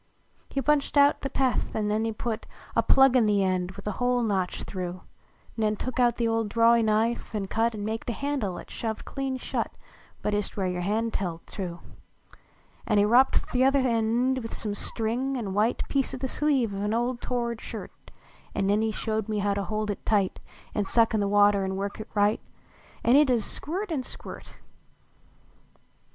He 0.49 0.63
punched 0.63 0.97
out 0.97 1.21
the 1.21 1.29
peth, 1.29 1.75
an 1.75 1.87
nen 1.89 2.05
he 2.05 2.11
put 2.11 2.47
A 2.75 2.81
plug 2.81 3.15
in 3.15 3.27
the 3.27 3.43
end 3.43 3.73
with 3.73 3.85
a 3.85 3.91
hole 4.01 4.23
notched 4.23 4.63
through; 4.63 5.01
Nen 5.55 5.75
took 5.75 5.93
the 6.17 6.27
old 6.27 6.49
drawey 6.49 6.81
knife 6.81 7.35
an 7.35 7.45
cut 7.45 7.75
An 7.75 7.85
maked 7.85 8.09
a 8.09 8.13
handle 8.13 8.57
at 8.57 8.71
shoved 8.71 9.05
clean 9.05 9.37
shut 9.37 9.71
But 10.23 10.33
ist 10.33 10.57
where 10.57 10.67
ycr 10.67 10.81
hand 10.81 11.15
held 11.15 11.45
to. 11.53 11.81
An 12.87 12.97
he 12.97 13.05
wropt 13.05 13.51
th 13.51 13.63
uther 13.63 13.87
end 13.87 14.39
with 14.39 14.55
some 14.55 14.73
string 14.73 15.37
an 15.37 15.53
white 15.53 15.87
Piece 15.87 16.15
o 16.15 16.17
the 16.17 16.27
sleeve 16.27 16.73
of 16.73 16.83
a 16.91 16.95
old 16.95 17.21
tored 17.21 17.61
shirt; 17.61 17.91
An 18.55 18.65
nen 18.65 18.81
he 18.81 18.91
showed 18.91 19.29
me 19.29 19.39
to 19.39 19.63
hold 19.65 19.91
it 19.91 20.03
tight, 20.03 20.39
An 20.73 20.87
suck 20.87 21.13
in 21.13 21.19
the 21.19 21.27
water 21.27 21.63
an 21.63 21.75
work 21.75 21.99
it 21.99 22.09
right 22.15 22.41
An 23.03 23.15
it 23.15 23.29
ud 23.29 23.35
ist 23.35 23.51
squirt 23.53 23.91
an 23.91 24.01
squirt 24.01 24.53